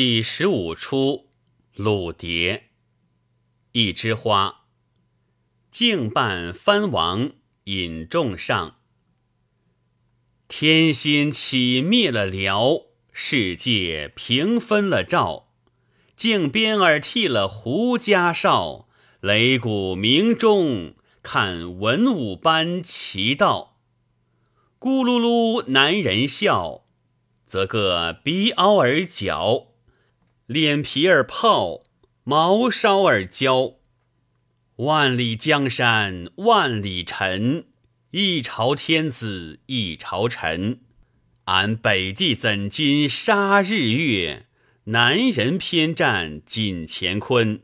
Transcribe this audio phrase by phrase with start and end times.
[0.00, 1.26] 第十五出，
[1.74, 2.68] 鲁蝶。
[3.72, 4.66] 一枝花，
[5.72, 7.32] 敬伴藩王
[7.64, 8.76] 引众上。
[10.46, 15.48] 天心起灭了辽，世界平分了赵。
[16.14, 18.88] 靖边儿替了胡家少，
[19.20, 20.94] 擂鼓鸣钟，
[21.24, 23.80] 看文武班齐到。
[24.78, 26.84] 咕噜噜，男人笑，
[27.48, 29.64] 则个鼻凹儿角。
[30.48, 31.82] 脸皮儿泡，
[32.24, 33.74] 毛梢儿焦。
[34.76, 37.66] 万里江山万里尘，
[38.12, 40.80] 一朝天子一朝臣。
[41.44, 44.46] 俺北地怎禁杀日月？
[44.84, 47.60] 南人偏占锦乾坤。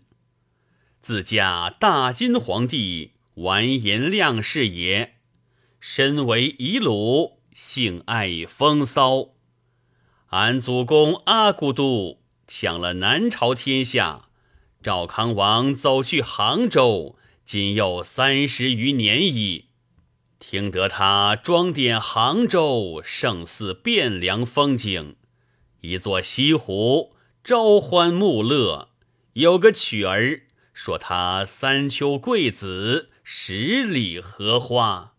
[1.00, 5.14] 自家大金皇帝完颜亮是也，
[5.80, 9.30] 身为遗鲁，性爱风骚。
[10.26, 12.23] 俺祖公阿骨都。
[12.46, 14.28] 抢了南朝天下，
[14.82, 19.66] 赵康王走去杭州，今又三十余年矣。
[20.38, 25.16] 听得他装点杭州胜似汴梁风景，
[25.80, 28.90] 一座西湖朝欢暮乐。
[29.32, 30.42] 有个曲儿
[30.74, 35.14] 说他三秋桂子，十里荷花，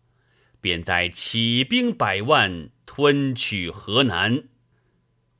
[0.60, 4.44] 便带起兵百万吞取河南。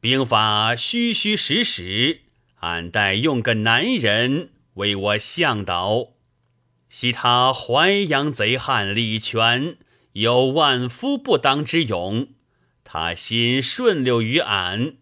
[0.07, 2.21] 兵法虚虚实实，
[2.61, 6.11] 俺待用个男人为我向导。
[6.89, 9.79] 惜他淮阳贼汉李全
[10.13, 12.29] 有万夫不当之勇，
[12.85, 14.95] 他心顺溜于俺，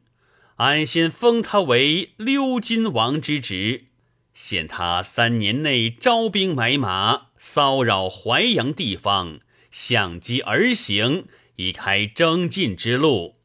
[0.56, 3.84] 俺先封他为溜金王之职，
[4.32, 13.36] 限他三年内招兵买马，骚扰淮阳地方，相机而行，以开征进之路。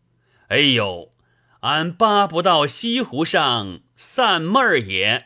[0.48, 1.12] 哎呦！
[1.62, 5.26] 俺巴不到西湖上散闷儿也。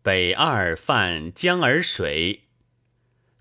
[0.00, 2.40] 北二泛江儿水，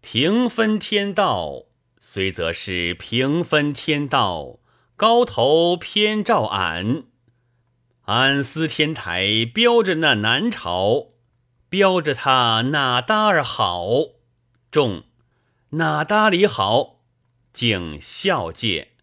[0.01, 1.67] 平分天道，
[2.01, 4.59] 虽则是平分天道，
[4.97, 7.03] 高头偏照俺。
[8.05, 11.09] 俺思天台标着那南朝，
[11.69, 13.87] 标着他哪搭儿好？
[14.69, 15.03] 众
[15.71, 16.99] 哪搭里好？
[17.53, 18.96] 竟笑介。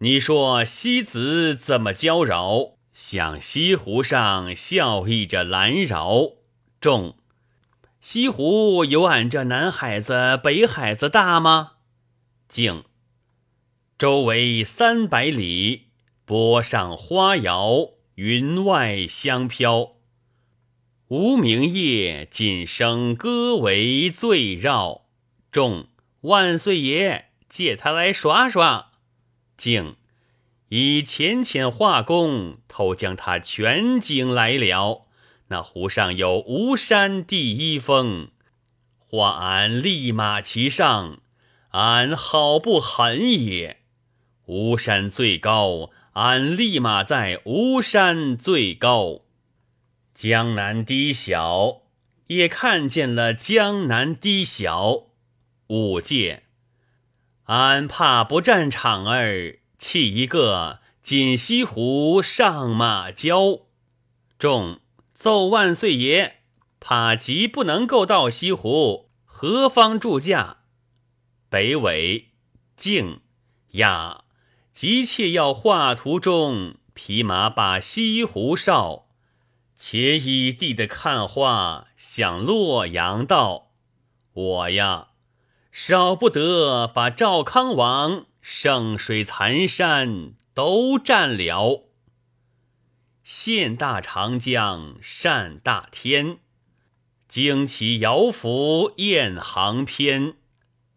[0.00, 2.74] 你说西子怎么娇娆？
[2.92, 6.32] 像西湖上笑意着兰饶。
[6.82, 7.16] 众
[7.98, 11.72] 西湖有俺这南海子、北海子大吗？
[12.46, 12.84] 静。
[13.96, 15.86] 周围三百里，
[16.26, 19.92] 波上花摇，云外香飘。
[21.08, 25.06] 无名夜，锦声歌为醉绕。
[25.50, 25.86] 众
[26.20, 28.92] 万岁爷，借他来耍耍。
[29.56, 29.96] 竟
[30.68, 35.06] 以浅浅画工，偷将他全景来了。
[35.48, 38.28] 那湖上有吴山第一峰，
[38.98, 41.20] 画俺立马其上，
[41.70, 43.82] 俺好不狠也。
[44.46, 49.22] 吴山最高，俺立马在吴山最高。
[50.14, 51.82] 江南低小，
[52.28, 55.04] 也看见了江南低小。
[55.68, 56.45] 五戒。
[57.46, 63.60] 俺怕不战场儿，弃一个锦西湖上马交。
[64.36, 64.80] 众
[65.14, 66.40] 奏万岁爷，
[66.80, 70.56] 怕急不能够到西湖，何方住驾？
[71.48, 72.32] 北纬
[72.74, 73.20] 静
[73.72, 74.24] 呀，
[74.72, 79.06] 急切要画图中匹马把西湖哨，
[79.76, 83.70] 且以地的看画向洛阳道。
[84.32, 85.10] 我呀。
[85.78, 91.84] 少不得把赵康王圣水残山都占了，
[93.22, 96.38] 献大长江，善大天，
[97.28, 100.36] 旌旗摇拂雁行篇，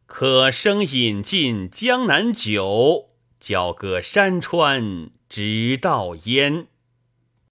[0.06, 6.68] 可生饮尽江南酒，交割山川直到烟。